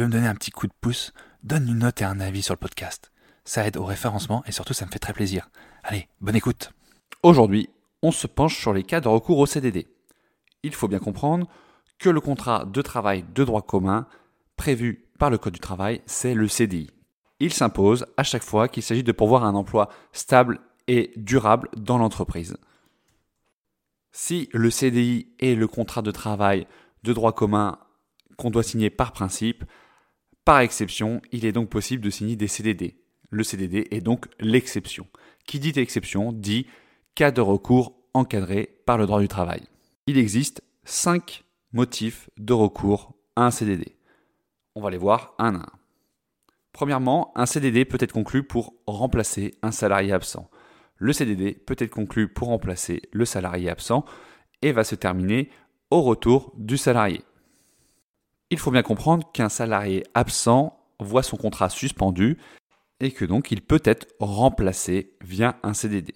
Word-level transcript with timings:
Veux 0.00 0.06
me 0.06 0.12
donner 0.12 0.28
un 0.28 0.34
petit 0.34 0.50
coup 0.50 0.66
de 0.66 0.72
pouce, 0.80 1.12
donne 1.42 1.68
une 1.68 1.78
note 1.78 2.00
et 2.02 2.04
un 2.04 2.20
avis 2.20 2.42
sur 2.42 2.54
le 2.54 2.58
podcast. 2.58 3.10
Ça 3.44 3.66
aide 3.66 3.76
au 3.76 3.84
référencement 3.84 4.42
et 4.46 4.52
surtout 4.52 4.74
ça 4.74 4.86
me 4.86 4.90
fait 4.90 4.98
très 4.98 5.12
plaisir. 5.12 5.48
Allez, 5.82 6.08
bonne 6.20 6.36
écoute. 6.36 6.72
Aujourd'hui, 7.22 7.68
on 8.02 8.12
se 8.12 8.26
penche 8.26 8.58
sur 8.58 8.72
les 8.72 8.84
cas 8.84 9.00
de 9.00 9.08
recours 9.08 9.38
au 9.38 9.46
CDD. 9.46 9.86
Il 10.62 10.74
faut 10.74 10.88
bien 10.88 10.98
comprendre 10.98 11.48
que 11.98 12.10
le 12.10 12.20
contrat 12.20 12.64
de 12.64 12.82
travail 12.82 13.24
de 13.34 13.44
droit 13.44 13.62
commun 13.62 14.06
prévu 14.56 15.08
par 15.18 15.30
le 15.30 15.38
Code 15.38 15.54
du 15.54 15.60
travail, 15.60 16.00
c'est 16.06 16.34
le 16.34 16.46
CDI. 16.46 16.90
Il 17.40 17.52
s'impose 17.52 18.06
à 18.16 18.22
chaque 18.22 18.42
fois 18.42 18.68
qu'il 18.68 18.82
s'agit 18.82 19.02
de 19.02 19.12
pourvoir 19.12 19.44
un 19.44 19.54
emploi 19.54 19.88
stable 20.12 20.60
et 20.86 21.12
durable 21.16 21.68
dans 21.76 21.98
l'entreprise. 21.98 22.56
Si 24.12 24.48
le 24.52 24.70
CDI 24.70 25.28
est 25.38 25.54
le 25.54 25.66
contrat 25.66 26.02
de 26.02 26.10
travail 26.10 26.66
de 27.02 27.12
droit 27.12 27.32
commun 27.32 27.78
qu'on 28.36 28.50
doit 28.50 28.62
signer 28.62 28.90
par 28.90 29.12
principe, 29.12 29.64
par 30.48 30.60
exception, 30.60 31.20
il 31.30 31.44
est 31.44 31.52
donc 31.52 31.68
possible 31.68 32.02
de 32.02 32.08
signer 32.08 32.34
des 32.34 32.48
CDD. 32.48 32.96
Le 33.28 33.44
CDD 33.44 33.86
est 33.90 34.00
donc 34.00 34.28
l'exception. 34.40 35.06
Qui 35.46 35.60
dit 35.60 35.74
exception 35.76 36.32
dit 36.32 36.66
cas 37.14 37.30
de 37.30 37.42
recours 37.42 37.98
encadré 38.14 38.80
par 38.86 38.96
le 38.96 39.04
droit 39.04 39.20
du 39.20 39.28
travail. 39.28 39.60
Il 40.06 40.16
existe 40.16 40.62
cinq 40.84 41.44
motifs 41.74 42.30
de 42.38 42.54
recours 42.54 43.12
à 43.36 43.44
un 43.44 43.50
CDD. 43.50 43.94
On 44.74 44.80
va 44.80 44.88
les 44.88 44.96
voir 44.96 45.34
un 45.38 45.54
à 45.54 45.58
un. 45.58 45.72
Premièrement, 46.72 47.30
un 47.36 47.44
CDD 47.44 47.84
peut 47.84 47.98
être 48.00 48.12
conclu 48.12 48.42
pour 48.42 48.72
remplacer 48.86 49.54
un 49.60 49.70
salarié 49.70 50.14
absent. 50.14 50.48
Le 50.96 51.12
CDD 51.12 51.52
peut 51.52 51.76
être 51.78 51.90
conclu 51.90 52.26
pour 52.26 52.48
remplacer 52.48 53.02
le 53.12 53.26
salarié 53.26 53.68
absent 53.68 54.06
et 54.62 54.72
va 54.72 54.84
se 54.84 54.94
terminer 54.94 55.50
au 55.90 56.00
retour 56.00 56.54
du 56.56 56.78
salarié. 56.78 57.22
Il 58.50 58.58
faut 58.58 58.70
bien 58.70 58.82
comprendre 58.82 59.30
qu'un 59.32 59.48
salarié 59.48 60.04
absent 60.14 60.78
voit 61.00 61.22
son 61.22 61.36
contrat 61.36 61.68
suspendu 61.68 62.38
et 63.00 63.12
que 63.12 63.24
donc 63.24 63.50
il 63.50 63.62
peut 63.62 63.82
être 63.84 64.06
remplacé 64.20 65.16
via 65.22 65.58
un 65.62 65.74
CDD. 65.74 66.14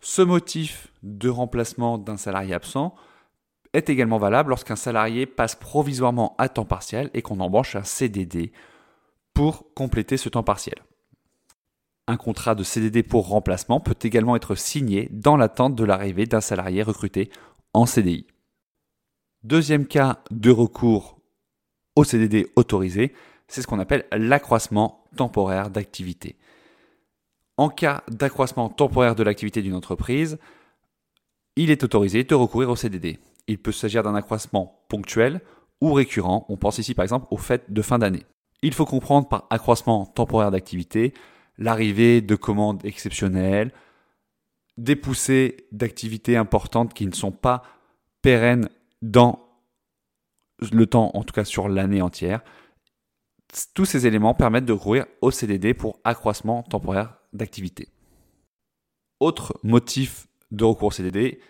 Ce 0.00 0.22
motif 0.22 0.92
de 1.02 1.28
remplacement 1.28 1.98
d'un 1.98 2.16
salarié 2.16 2.54
absent 2.54 2.94
est 3.72 3.88
également 3.88 4.18
valable 4.18 4.50
lorsqu'un 4.50 4.76
salarié 4.76 5.24
passe 5.24 5.54
provisoirement 5.54 6.34
à 6.38 6.48
temps 6.48 6.64
partiel 6.64 7.10
et 7.14 7.22
qu'on 7.22 7.40
embauche 7.40 7.76
un 7.76 7.84
CDD 7.84 8.52
pour 9.32 9.72
compléter 9.74 10.16
ce 10.16 10.28
temps 10.28 10.42
partiel. 10.42 10.74
Un 12.08 12.16
contrat 12.16 12.56
de 12.56 12.64
CDD 12.64 13.04
pour 13.04 13.28
remplacement 13.28 13.78
peut 13.78 13.96
également 14.02 14.36
être 14.36 14.56
signé 14.56 15.08
dans 15.12 15.36
l'attente 15.36 15.76
de 15.76 15.84
l'arrivée 15.84 16.26
d'un 16.26 16.40
salarié 16.40 16.82
recruté 16.82 17.30
en 17.72 17.86
CDI. 17.86 18.26
Deuxième 19.44 19.86
cas 19.86 20.18
de 20.30 20.50
recours 20.50 21.21
au 21.96 22.04
CDD 22.04 22.50
autorisé, 22.56 23.12
c'est 23.48 23.62
ce 23.62 23.66
qu'on 23.66 23.78
appelle 23.78 24.06
l'accroissement 24.12 25.04
temporaire 25.16 25.70
d'activité. 25.70 26.36
En 27.56 27.68
cas 27.68 28.02
d'accroissement 28.08 28.68
temporaire 28.68 29.14
de 29.14 29.22
l'activité 29.22 29.62
d'une 29.62 29.74
entreprise, 29.74 30.38
il 31.56 31.70
est 31.70 31.84
autorisé 31.84 32.24
de 32.24 32.34
recourir 32.34 32.70
au 32.70 32.76
CDD. 32.76 33.18
Il 33.46 33.58
peut 33.58 33.72
s'agir 33.72 34.02
d'un 34.02 34.14
accroissement 34.14 34.82
ponctuel 34.88 35.40
ou 35.80 35.92
récurrent. 35.92 36.46
On 36.48 36.56
pense 36.56 36.78
ici 36.78 36.94
par 36.94 37.02
exemple 37.02 37.26
aux 37.30 37.36
fêtes 37.36 37.70
de 37.70 37.82
fin 37.82 37.98
d'année. 37.98 38.24
Il 38.62 38.72
faut 38.72 38.86
comprendre 38.86 39.28
par 39.28 39.46
accroissement 39.50 40.06
temporaire 40.06 40.50
d'activité 40.50 41.12
l'arrivée 41.58 42.20
de 42.20 42.34
commandes 42.36 42.84
exceptionnelles, 42.84 43.72
des 44.78 44.96
poussées 44.96 45.66
d'activités 45.72 46.36
importantes 46.36 46.94
qui 46.94 47.06
ne 47.06 47.12
sont 47.12 47.32
pas 47.32 47.62
pérennes 48.22 48.68
dans 49.02 49.41
le 50.70 50.86
temps, 50.86 51.10
en 51.14 51.24
tout 51.24 51.34
cas 51.34 51.44
sur 51.44 51.68
l'année 51.68 52.02
entière. 52.02 52.42
Tous 53.74 53.84
ces 53.84 54.06
éléments 54.06 54.34
permettent 54.34 54.64
de 54.64 54.72
recourir 54.72 55.06
au 55.20 55.30
CDD 55.30 55.74
pour 55.74 56.00
accroissement 56.04 56.62
temporaire 56.62 57.16
d'activité. 57.32 57.88
Autre 59.20 59.58
motif 59.62 60.26
de 60.50 60.64
recours 60.64 60.88
au 60.88 60.92
CDD, 60.92 61.40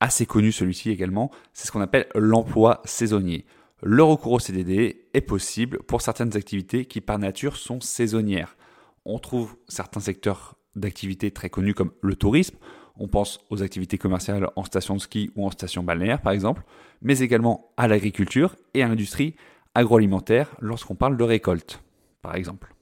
assez 0.00 0.26
connu 0.26 0.52
celui-ci 0.52 0.90
également, 0.90 1.30
c'est 1.52 1.66
ce 1.66 1.72
qu'on 1.72 1.80
appelle 1.80 2.06
l'emploi 2.14 2.80
saisonnier. 2.84 3.44
Le 3.82 4.02
recours 4.02 4.32
au 4.32 4.38
CDD 4.38 5.08
est 5.14 5.20
possible 5.20 5.82
pour 5.84 6.02
certaines 6.02 6.36
activités 6.36 6.84
qui 6.84 7.00
par 7.00 7.18
nature 7.18 7.56
sont 7.56 7.80
saisonnières. 7.80 8.56
On 9.04 9.18
trouve 9.18 9.56
certains 9.68 10.00
secteurs 10.00 10.56
d'activité 10.74 11.30
très 11.30 11.50
connus 11.50 11.74
comme 11.74 11.92
le 12.02 12.16
tourisme, 12.16 12.56
on 12.98 13.08
pense 13.08 13.40
aux 13.50 13.62
activités 13.62 13.98
commerciales 13.98 14.48
en 14.56 14.64
station 14.64 14.94
de 14.96 15.00
ski 15.00 15.30
ou 15.36 15.46
en 15.46 15.50
station 15.50 15.82
balnéaire 15.82 16.20
par 16.20 16.32
exemple, 16.32 16.62
mais 17.02 17.20
également 17.20 17.72
à 17.76 17.88
l'agriculture 17.88 18.56
et 18.74 18.82
à 18.82 18.88
l'industrie 18.88 19.34
agroalimentaire 19.74 20.54
lorsqu'on 20.60 20.94
parle 20.94 21.16
de 21.16 21.24
récolte 21.24 21.82
par 22.22 22.34
exemple. 22.34 22.74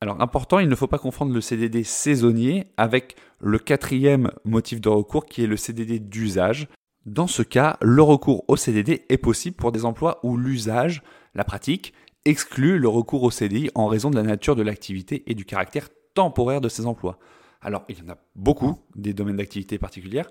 Alors 0.00 0.20
important, 0.20 0.58
il 0.58 0.68
ne 0.68 0.74
faut 0.74 0.86
pas 0.86 0.98
confondre 0.98 1.32
le 1.32 1.40
CDD 1.40 1.82
saisonnier 1.82 2.66
avec 2.76 3.16
le 3.40 3.58
quatrième 3.58 4.30
motif 4.44 4.80
de 4.80 4.88
recours 4.88 5.24
qui 5.24 5.42
est 5.42 5.46
le 5.46 5.56
CDD 5.56 5.98
d'usage. 5.98 6.68
Dans 7.06 7.26
ce 7.26 7.42
cas, 7.42 7.78
le 7.80 8.02
recours 8.02 8.44
au 8.48 8.56
CDD 8.56 9.04
est 9.08 9.18
possible 9.18 9.56
pour 9.56 9.72
des 9.72 9.84
emplois 9.84 10.20
où 10.22 10.36
l'usage, 10.36 11.02
la 11.34 11.44
pratique, 11.44 11.94
exclut 12.24 12.78
le 12.78 12.88
recours 12.88 13.22
au 13.22 13.30
CDI 13.30 13.70
en 13.74 13.86
raison 13.86 14.10
de 14.10 14.16
la 14.16 14.22
nature 14.22 14.56
de 14.56 14.62
l'activité 14.62 15.22
et 15.26 15.34
du 15.34 15.44
caractère 15.44 15.88
temporaire 16.14 16.60
de 16.60 16.68
ces 16.68 16.86
emplois. 16.86 17.18
Alors, 17.64 17.84
il 17.88 17.98
y 17.98 18.02
en 18.02 18.12
a 18.12 18.18
beaucoup 18.36 18.78
des 18.94 19.14
domaines 19.14 19.38
d'activité 19.38 19.78
particulières. 19.78 20.28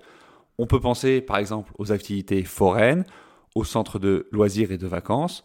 On 0.56 0.66
peut 0.66 0.80
penser 0.80 1.20
par 1.20 1.38
exemple 1.38 1.72
aux 1.78 1.90
activités 1.90 2.44
foraines, 2.44 3.04
aux 3.54 3.64
centres 3.64 3.98
de 3.98 4.28
loisirs 4.30 4.70
et 4.70 4.78
de 4.78 4.86
vacances, 4.86 5.42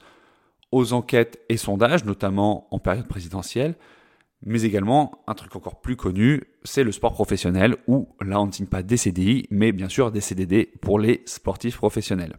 aux 0.72 0.94
enquêtes 0.94 1.40
et 1.50 1.58
sondages, 1.58 2.06
notamment 2.06 2.68
en 2.72 2.78
période 2.78 3.08
présidentielle, 3.08 3.76
mais 4.46 4.62
également 4.62 5.24
un 5.28 5.34
truc 5.34 5.56
encore 5.56 5.82
plus 5.82 5.96
connu, 5.96 6.44
c'est 6.64 6.84
le 6.84 6.92
sport 6.92 7.14
professionnel 7.14 7.76
où 7.88 8.08
là 8.22 8.40
on 8.40 8.46
ne 8.46 8.52
signe 8.52 8.68
pas 8.68 8.84
des 8.84 8.96
CDI, 8.96 9.48
mais 9.50 9.72
bien 9.72 9.90
sûr 9.90 10.12
des 10.12 10.22
CDD 10.22 10.72
pour 10.82 11.00
les 11.00 11.24
sportifs 11.26 11.78
professionnels. 11.78 12.38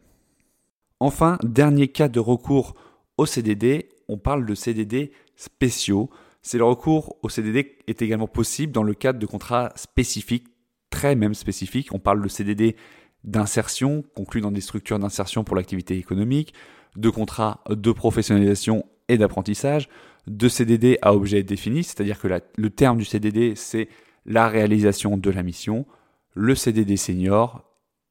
Enfin, 1.01 1.39
dernier 1.43 1.89
cas 1.89 2.09
de 2.09 2.21
recours 2.21 2.75
au 3.19 3.27
CDD, 3.27 3.89
on 4.09 4.17
parle 4.17 4.47
de 4.47 4.55
CDD 4.55 5.13
spéciaux. 5.35 6.09
C'est 6.43 6.59
le 6.59 6.65
recours 6.65 7.17
au 7.23 7.29
CDD 7.29 7.79
est 7.87 8.03
également 8.03 8.27
possible 8.27 8.73
dans 8.73 8.83
le 8.83 8.95
cadre 8.95 9.19
de 9.19 9.27
contrats 9.27 9.73
spécifiques, 9.77 10.47
très 10.89 11.15
même 11.15 11.35
spécifiques. 11.35 11.93
On 11.93 11.99
parle 11.99 12.23
de 12.23 12.29
CDD 12.29 12.77
d'insertion, 13.25 14.03
conclu 14.15 14.41
dans 14.41 14.51
des 14.51 14.63
structures 14.63 14.99
d'insertion 14.99 15.45
pour 15.45 15.57
l'activité 15.57 15.97
économique, 15.97 16.55
de 16.97 17.11
contrats 17.11 17.63
de 17.69 17.93
professionnalisation 17.93 18.85
et 19.09 19.19
d'apprentissage, 19.19 19.89
de 20.27 20.49
CDD 20.49 20.99
à 21.03 21.15
objet 21.15 21.43
défini, 21.43 21.85
c'est-à-dire 21.85 22.19
que 22.19 22.29
le 22.29 22.71
terme 22.71 22.99
du 22.99 23.05
CDD, 23.05 23.55
c'est 23.57 23.89
la 24.25 24.49
réalisation 24.49 25.17
de 25.17 25.31
la 25.31 25.43
mission, 25.43 25.87
le 26.35 26.55
CDD 26.55 26.97
senior 26.97 27.65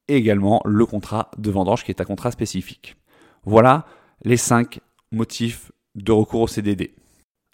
et 0.08 0.18
également 0.18 0.62
le 0.66 0.86
contrat 0.86 1.32
de 1.38 1.50
vendange 1.52 1.84
qui 1.84 1.92
est 1.92 2.02
un 2.02 2.06
contrat 2.06 2.32
spécifique. 2.32 2.96
Voilà 3.44 3.86
les 4.24 4.38
cinq 4.38 4.80
motifs 5.12 5.72
de 5.96 6.12
recours 6.12 6.42
au 6.42 6.48
CDD. 6.48 6.94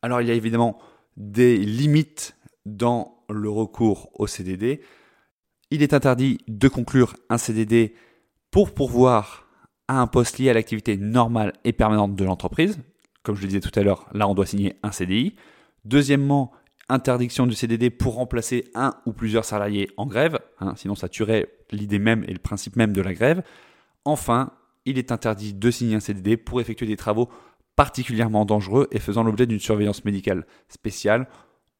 Alors 0.05 0.21
il 0.21 0.27
y 0.27 0.31
a 0.31 0.35
évidemment 0.35 0.77
des 1.17 1.57
limites 1.57 2.37
dans 2.67 3.25
le 3.27 3.49
recours 3.49 4.11
au 4.13 4.27
CDD. 4.27 4.81
Il 5.71 5.81
est 5.81 5.95
interdit 5.95 6.37
de 6.47 6.67
conclure 6.67 7.15
un 7.31 7.39
CDD 7.39 7.95
pour 8.51 8.75
pourvoir 8.75 9.47
à 9.87 9.99
un 9.99 10.05
poste 10.05 10.37
lié 10.37 10.51
à 10.51 10.53
l'activité 10.53 10.95
normale 10.95 11.53
et 11.63 11.73
permanente 11.73 12.15
de 12.15 12.23
l'entreprise, 12.23 12.77
comme 13.23 13.35
je 13.35 13.41
le 13.41 13.47
disais 13.47 13.61
tout 13.61 13.71
à 13.73 13.81
l'heure, 13.81 14.07
là 14.13 14.27
on 14.27 14.35
doit 14.35 14.45
signer 14.45 14.75
un 14.83 14.91
CDI. 14.91 15.35
Deuxièmement, 15.85 16.51
interdiction 16.87 17.47
du 17.47 17.55
CDD 17.55 17.89
pour 17.89 18.13
remplacer 18.13 18.65
un 18.75 18.93
ou 19.07 19.11
plusieurs 19.11 19.43
salariés 19.43 19.89
en 19.97 20.05
grève, 20.05 20.37
hein, 20.59 20.73
sinon 20.75 20.93
ça 20.93 21.09
tuerait 21.09 21.49
l'idée 21.71 21.97
même 21.97 22.23
et 22.27 22.33
le 22.33 22.37
principe 22.37 22.75
même 22.75 22.93
de 22.93 23.01
la 23.01 23.15
grève. 23.15 23.41
Enfin, 24.03 24.51
il 24.85 24.99
est 24.99 25.11
interdit 25.11 25.55
de 25.55 25.71
signer 25.71 25.95
un 25.95 25.99
CDD 25.99 26.37
pour 26.37 26.61
effectuer 26.61 26.85
des 26.85 26.95
travaux 26.95 27.27
particulièrement 27.75 28.45
dangereux 28.45 28.87
et 28.91 28.99
faisant 28.99 29.23
l'objet 29.23 29.45
d'une 29.45 29.59
surveillance 29.59 30.05
médicale 30.05 30.45
spéciale. 30.69 31.27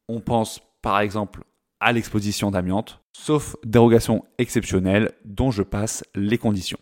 On 0.08 0.20
pense 0.20 0.62
par 0.82 1.00
exemple 1.00 1.44
à 1.80 1.92
l'exposition 1.92 2.52
d'amiante, 2.52 3.02
sauf 3.14 3.56
dérogation 3.64 4.26
exceptionnelle 4.38 5.12
dont 5.24 5.52
je 5.52 5.64
passe 5.64 6.04
les 6.16 6.38
conditions. 6.38 6.80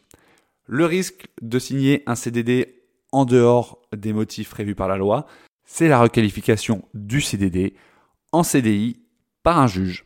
Le 0.65 0.86
risque 0.86 1.27
de 1.42 1.60
signer 1.60 2.04
un 2.06 2.15
CDD 2.15 2.83
en 3.12 3.25
dehors 3.25 3.81
des 3.95 4.13
motifs 4.13 4.50
prévus 4.50 4.75
par 4.75 4.88
la 4.88 4.98
loi, 4.98 5.25
c'est 5.65 5.88
la 5.88 6.00
requalification 6.00 6.83
du 6.94 7.21
CDD 7.21 7.75
en 8.31 8.44
CDI 8.44 9.01
par 9.44 9.60
un 9.60 9.68
juge. 9.68 10.06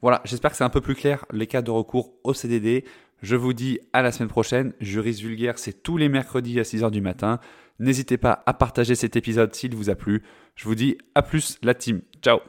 Voilà, 0.00 0.20
j'espère 0.24 0.52
que 0.52 0.56
c'est 0.56 0.64
un 0.64 0.70
peu 0.70 0.80
plus 0.80 0.94
clair 0.94 1.24
les 1.32 1.46
cas 1.46 1.62
de 1.62 1.70
recours 1.70 2.14
au 2.22 2.34
CDD. 2.34 2.84
Je 3.22 3.36
vous 3.36 3.52
dis 3.52 3.80
à 3.92 4.02
la 4.02 4.12
semaine 4.12 4.28
prochaine. 4.28 4.72
Juriste 4.80 5.20
vulgaire, 5.20 5.58
c'est 5.58 5.82
tous 5.82 5.96
les 5.96 6.08
mercredis 6.08 6.60
à 6.60 6.62
6h 6.62 6.90
du 6.90 7.00
matin. 7.00 7.40
N'hésitez 7.78 8.16
pas 8.16 8.42
à 8.46 8.54
partager 8.54 8.94
cet 8.94 9.16
épisode 9.16 9.54
s'il 9.54 9.74
vous 9.74 9.90
a 9.90 9.94
plu. 9.94 10.22
Je 10.54 10.64
vous 10.64 10.74
dis 10.74 10.98
à 11.14 11.22
plus 11.22 11.58
la 11.62 11.74
team. 11.74 12.02
Ciao. 12.22 12.40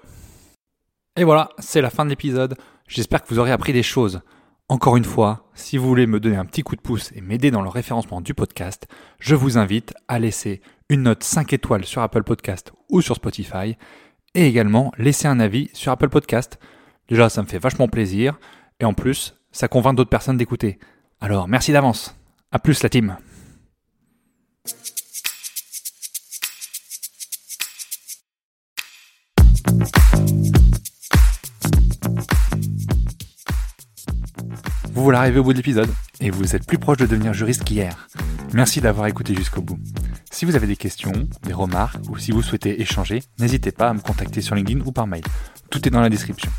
Et 1.15 1.23
voilà, 1.23 1.49
c'est 1.59 1.81
la 1.81 1.89
fin 1.89 2.05
de 2.05 2.09
l'épisode. 2.09 2.55
J'espère 2.87 3.23
que 3.23 3.29
vous 3.29 3.39
aurez 3.39 3.51
appris 3.51 3.73
des 3.73 3.83
choses. 3.83 4.21
Encore 4.67 4.97
une 4.97 5.05
fois, 5.05 5.49
si 5.55 5.77
vous 5.77 5.87
voulez 5.87 6.05
me 6.05 6.19
donner 6.19 6.35
un 6.37 6.45
petit 6.45 6.61
coup 6.61 6.75
de 6.75 6.81
pouce 6.81 7.11
et 7.15 7.21
m'aider 7.21 7.49
dans 7.49 7.63
le 7.63 7.69
référencement 7.69 8.21
du 8.21 8.35
podcast, 8.35 8.87
je 9.19 9.33
vous 9.33 9.57
invite 9.57 9.93
à 10.07 10.19
laisser 10.19 10.61
une 10.89 11.03
note 11.03 11.23
5 11.23 11.53
étoiles 11.53 11.85
sur 11.85 12.03
Apple 12.03 12.23
Podcast 12.23 12.71
ou 12.89 13.01
sur 13.01 13.15
Spotify 13.15 13.75
et 14.35 14.45
également 14.45 14.91
laisser 14.97 15.27
un 15.27 15.39
avis 15.39 15.69
sur 15.73 15.91
Apple 15.91 16.09
Podcast. 16.09 16.59
Déjà, 17.07 17.29
ça 17.29 17.41
me 17.41 17.47
fait 17.47 17.57
vachement 17.57 17.87
plaisir 17.87 18.39
et 18.79 18.85
en 18.85 18.93
plus, 18.93 19.38
ça 19.51 19.67
convainc 19.67 19.95
d'autres 19.95 20.09
personnes 20.09 20.37
d'écouter. 20.37 20.79
Alors, 21.21 21.47
merci 21.47 21.71
d'avance. 21.71 22.15
À 22.51 22.59
plus 22.59 22.81
la 22.83 22.89
team. 22.89 23.17
Vous 34.91 35.03
voilà 35.03 35.19
arrivé 35.19 35.39
au 35.39 35.43
bout 35.43 35.53
de 35.53 35.57
l'épisode 35.57 35.89
et 36.19 36.29
vous 36.29 36.55
êtes 36.55 36.65
plus 36.65 36.77
proche 36.77 36.97
de 36.97 37.05
devenir 37.05 37.33
juriste 37.33 37.63
qu'hier. 37.63 38.07
Merci 38.53 38.81
d'avoir 38.81 39.07
écouté 39.07 39.33
jusqu'au 39.33 39.61
bout. 39.61 39.79
Si 40.31 40.45
vous 40.45 40.55
avez 40.55 40.67
des 40.67 40.75
questions, 40.75 41.27
des 41.43 41.53
remarques 41.53 42.01
ou 42.09 42.17
si 42.17 42.31
vous 42.31 42.41
souhaitez 42.41 42.81
échanger, 42.81 43.23
n'hésitez 43.39 43.71
pas 43.71 43.89
à 43.89 43.93
me 43.93 43.99
contacter 43.99 44.41
sur 44.41 44.55
LinkedIn 44.55 44.81
ou 44.85 44.91
par 44.91 45.07
mail. 45.07 45.23
Tout 45.69 45.87
est 45.87 45.91
dans 45.91 46.01
la 46.01 46.09
description. 46.09 46.51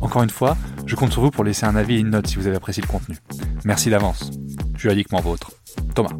Encore 0.00 0.22
une 0.22 0.30
fois, 0.30 0.56
je 0.86 0.94
compte 0.94 1.12
sur 1.12 1.22
vous 1.22 1.30
pour 1.30 1.44
laisser 1.44 1.66
un 1.66 1.76
avis 1.76 1.96
et 1.96 1.98
une 1.98 2.10
note 2.10 2.26
si 2.26 2.36
vous 2.36 2.46
avez 2.46 2.56
apprécié 2.56 2.82
le 2.82 2.88
contenu. 2.88 3.18
Merci 3.64 3.90
d'avance. 3.90 4.30
Juridiquement 4.76 5.20
vôtre. 5.20 5.52
Thomas. 5.94 6.10